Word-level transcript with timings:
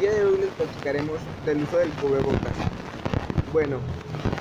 día 0.00 0.14
de 0.14 0.24
hoy 0.24 0.38
les 0.38 0.50
platicaremos 0.54 1.20
del 1.44 1.62
uso 1.62 1.76
del 1.76 1.90
cubrebocas. 1.90 2.56
Bueno, 3.52 3.80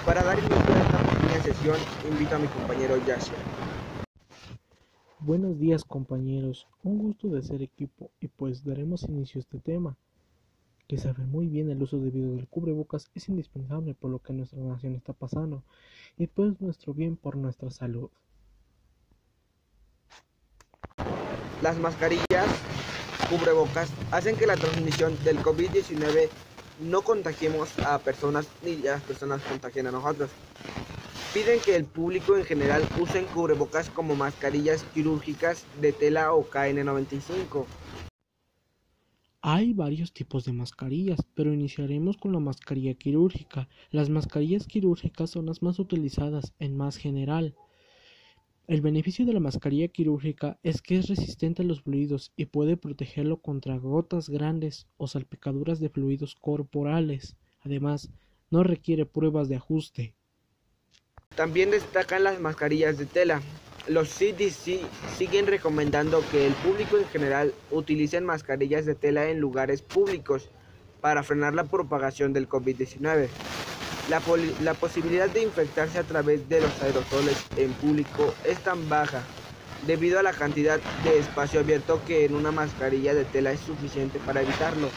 para 0.05 0.23
dar 0.23 0.39
inicio 0.39 0.55
a 0.55 0.81
esta 0.81 0.97
pequeña 0.99 1.43
sesión, 1.43 1.77
invito 2.09 2.35
a 2.37 2.39
mi 2.39 2.47
compañero 2.47 2.95
Yasha. 3.05 3.33
Buenos 5.19 5.59
días 5.59 5.83
compañeros, 5.83 6.65
un 6.83 6.99
gusto 6.99 7.27
de 7.27 7.41
ser 7.41 7.61
equipo 7.61 8.09
y 8.21 8.29
pues 8.29 8.63
daremos 8.63 9.03
inicio 9.03 9.39
a 9.39 9.41
este 9.41 9.59
tema, 9.59 9.97
que 10.87 10.97
sabe 10.97 11.25
muy 11.25 11.47
bien 11.47 11.69
el 11.69 11.83
uso 11.83 11.99
debido 11.99 12.35
del 12.35 12.47
cubrebocas 12.47 13.11
es 13.13 13.27
indispensable 13.27 13.93
por 13.95 14.11
lo 14.11 14.19
que 14.19 14.31
nuestra 14.31 14.59
nación 14.59 14.95
está 14.95 15.11
pasando 15.11 15.65
y 16.17 16.27
pues 16.27 16.61
nuestro 16.61 16.93
bien 16.93 17.17
por 17.17 17.35
nuestra 17.35 17.69
salud. 17.69 18.09
Las 21.61 21.77
mascarillas 21.77 22.47
cubrebocas 23.29 23.89
hacen 24.11 24.35
que 24.35 24.47
la 24.47 24.55
transmisión 24.55 25.15
del 25.23 25.37
COVID-19 25.37 26.29
no 26.81 27.01
contagiemos 27.03 27.69
a 27.85 27.99
personas 27.99 28.47
ni 28.63 28.75
las 28.77 29.01
personas 29.03 29.41
contagien 29.43 29.87
a 29.87 29.91
nosotros. 29.91 30.31
Piden 31.33 31.59
que 31.59 31.75
el 31.75 31.85
público 31.85 32.35
en 32.35 32.43
general 32.43 32.83
usen 32.97 33.25
cubrebocas 33.27 33.89
como 33.89 34.15
mascarillas 34.15 34.83
quirúrgicas 34.93 35.65
de 35.79 35.93
tela 35.93 36.33
o 36.33 36.49
KN95. 36.49 37.65
Hay 39.41 39.73
varios 39.73 40.11
tipos 40.11 40.43
de 40.43 40.53
mascarillas, 40.53 41.19
pero 41.35 41.53
iniciaremos 41.53 42.17
con 42.17 42.33
la 42.33 42.39
mascarilla 42.39 42.93
quirúrgica. 42.95 43.69
Las 43.91 44.09
mascarillas 44.09 44.65
quirúrgicas 44.67 45.29
son 45.29 45.45
las 45.45 45.61
más 45.61 45.79
utilizadas 45.79 46.53
en 46.59 46.75
más 46.75 46.97
general. 46.97 47.55
El 48.69 48.81
beneficio 48.81 49.25
de 49.25 49.33
la 49.33 49.39
mascarilla 49.39 49.87
quirúrgica 49.87 50.59
es 50.61 50.83
que 50.83 50.99
es 50.99 51.07
resistente 51.07 51.63
a 51.63 51.65
los 51.65 51.81
fluidos 51.81 52.31
y 52.35 52.45
puede 52.45 52.77
protegerlo 52.77 53.37
contra 53.37 53.79
gotas 53.79 54.29
grandes 54.29 54.85
o 54.97 55.07
salpicaduras 55.07 55.79
de 55.79 55.89
fluidos 55.89 56.35
corporales. 56.35 57.35
Además, 57.61 58.11
no 58.51 58.61
requiere 58.61 59.07
pruebas 59.07 59.49
de 59.49 59.55
ajuste. 59.55 60.13
También 61.35 61.71
destacan 61.71 62.23
las 62.23 62.39
mascarillas 62.39 62.99
de 62.99 63.07
tela. 63.07 63.41
Los 63.87 64.09
CDC 64.09 64.81
siguen 65.17 65.47
recomendando 65.47 66.21
que 66.29 66.45
el 66.45 66.53
público 66.53 66.99
en 66.99 67.05
general 67.05 67.55
utilicen 67.71 68.23
mascarillas 68.23 68.85
de 68.85 68.93
tela 68.93 69.31
en 69.31 69.39
lugares 69.39 69.81
públicos 69.81 70.47
para 71.01 71.23
frenar 71.23 71.55
la 71.55 71.63
propagación 71.63 72.33
del 72.33 72.47
COVID-19. 72.47 73.29
La, 74.09 74.73
posibilidad 74.73 75.29
de 75.29 75.43
infectarse 75.43 75.99
a 75.99 76.03
través 76.03 76.49
de 76.49 76.61
los 76.61 76.81
aerosoles 76.81 77.37
en 77.57 77.71
público 77.73 78.33
es 78.43 78.57
tan 78.63 78.89
baja 78.89 79.23
debido 79.85 80.17
a 80.17 80.23
la 80.23 80.31
cantidad 80.31 80.79
de 81.03 81.19
espacio 81.19 81.59
abierto 81.59 82.01
que 82.07 82.25
en 82.25 82.33
una 82.33 82.51
mascarilla 82.51 83.13
de 83.13 83.25
tela 83.25 83.51
es 83.51 83.59
suficiente 83.59 84.19
para 84.19 84.41
evitarlo. 84.41 84.89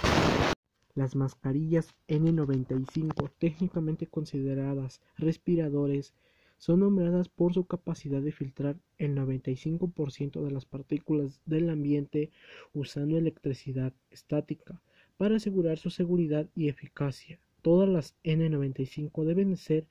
Las 0.94 1.14
mascarillas 1.14 1.88
N95, 2.08 3.30
técnicamente 3.38 4.06
consideradas 4.06 5.02
respiradores, 5.18 6.14
son 6.56 6.80
nombradas 6.80 7.28
por 7.28 7.52
su 7.52 7.66
capacidad 7.66 8.22
de 8.22 8.32
filtrar 8.32 8.76
el 8.96 9.14
95% 9.14 10.42
de 10.42 10.50
las 10.50 10.64
partículas 10.64 11.38
del 11.44 11.68
ambiente 11.68 12.30
usando 12.72 13.18
electricidad 13.18 13.92
estática 14.10 14.80
para 15.18 15.36
asegurar 15.36 15.76
su 15.76 15.90
seguridad 15.90 16.46
y 16.54 16.68
eficacia. 16.68 17.38
Todas 17.62 17.88
las 17.88 18.16
N95 18.24 19.24
deben 19.24 19.56
ser 19.56 19.86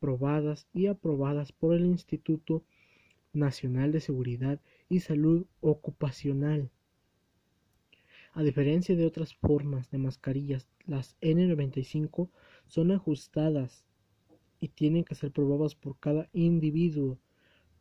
probadas 0.00 0.66
y 0.74 0.88
aprobadas 0.88 1.52
por 1.52 1.76
el 1.76 1.86
Instituto 1.86 2.64
Nacional 3.32 3.92
de 3.92 4.00
Seguridad 4.00 4.60
y 4.88 4.98
Salud 5.00 5.46
Ocupacional. 5.60 6.70
A 8.32 8.42
diferencia 8.42 8.96
de 8.96 9.06
otras 9.06 9.34
formas 9.34 9.90
de 9.90 9.98
mascarillas, 9.98 10.68
las 10.86 11.16
N95 11.20 12.30
son 12.66 12.90
ajustadas 12.90 13.84
y 14.58 14.68
tienen 14.68 15.04
que 15.04 15.14
ser 15.14 15.30
probadas 15.30 15.76
por 15.76 15.98
cada 15.98 16.28
individuo. 16.32 17.18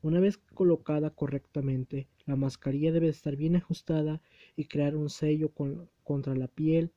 Una 0.03 0.19
vez 0.19 0.37
colocada 0.37 1.09
correctamente, 1.09 2.07
la 2.27 2.35
mascarilla 2.35 2.91
debe 2.91 3.07
estar 3.09 3.35
bien 3.35 3.55
ajustada 3.55 4.21
y 4.55 4.65
crear 4.65 4.95
un 4.95 5.09
sello 5.09 5.51
contra 6.03 6.35
la 6.35 6.47
piel 6.47 6.91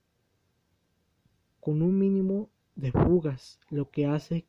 con 1.61 1.83
un 1.83 1.99
mínimo 1.99 2.51
de 2.75 2.93
fugas, 2.93 3.61
lo 3.71 3.91
que 3.91 4.07
hace 4.07 4.47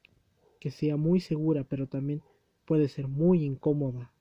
que 0.59 0.71
sea 0.71 0.95
muy 0.95 1.19
segura, 1.19 1.63
pero 1.63 1.87
también 1.87 2.21
puede 2.65 2.87
ser 2.87 3.07
muy 3.07 3.43
incómoda. 3.43 4.11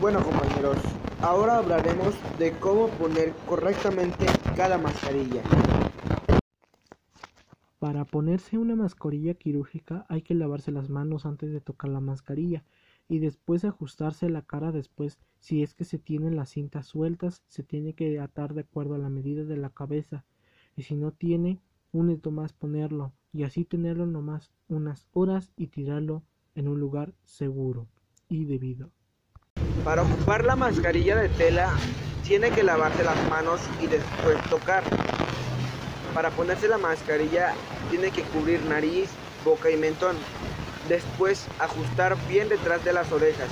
Bueno 0.00 0.22
compañeros, 0.22 0.76
ahora 1.22 1.58
hablaremos 1.58 2.14
de 2.38 2.52
cómo 2.52 2.88
poner 2.88 3.32
correctamente 3.48 4.26
cada 4.54 4.78
mascarilla. 4.78 5.42
Para 7.78 8.04
ponerse 8.04 8.58
una 8.58 8.76
mascarilla 8.76 9.34
quirúrgica 9.34 10.06
hay 10.08 10.22
que 10.22 10.34
lavarse 10.34 10.70
las 10.70 10.90
manos 10.90 11.24
antes 11.24 11.50
de 11.50 11.60
tocar 11.60 11.90
la 11.90 12.00
mascarilla 12.00 12.62
y 13.08 13.18
después 13.20 13.64
ajustarse 13.64 14.28
la 14.28 14.42
cara 14.42 14.72
después 14.72 15.18
si 15.38 15.62
es 15.62 15.74
que 15.74 15.84
se 15.84 15.98
tienen 15.98 16.36
las 16.36 16.50
cintas 16.50 16.86
sueltas 16.86 17.42
se 17.48 17.62
tiene 17.62 17.94
que 17.94 18.18
atar 18.18 18.54
de 18.54 18.62
acuerdo 18.62 18.94
a 18.94 18.98
la 18.98 19.08
medida 19.08 19.44
de 19.44 19.56
la 19.56 19.70
cabeza 19.70 20.24
y 20.76 20.82
si 20.82 20.94
no 20.96 21.12
tiene 21.12 21.60
un 21.92 22.20
más 22.30 22.52
ponerlo 22.52 23.12
y 23.32 23.44
así 23.44 23.64
tenerlo 23.64 24.06
nomás 24.06 24.50
unas 24.68 25.08
horas 25.12 25.52
y 25.56 25.68
tirarlo 25.68 26.22
en 26.54 26.68
un 26.68 26.78
lugar 26.78 27.14
seguro 27.24 27.86
y 28.28 28.44
debido. 28.44 28.90
Para 29.84 30.02
ocupar 30.02 30.44
la 30.44 30.56
mascarilla 30.56 31.16
de 31.16 31.28
tela 31.28 31.70
tiene 32.22 32.50
que 32.50 32.62
lavarse 32.62 33.04
las 33.04 33.28
manos 33.28 33.60
y 33.80 33.86
después 33.86 34.38
tocar. 34.50 34.82
Para 36.12 36.30
ponerse 36.30 36.68
la 36.68 36.78
mascarilla 36.78 37.52
tiene 37.90 38.10
que 38.10 38.22
cubrir 38.22 38.62
nariz, 38.64 39.10
boca 39.44 39.70
y 39.70 39.76
mentón. 39.76 40.16
Después 40.88 41.48
ajustar 41.58 42.16
bien 42.28 42.48
detrás 42.48 42.84
de 42.84 42.92
las 42.92 43.10
orejas. 43.10 43.48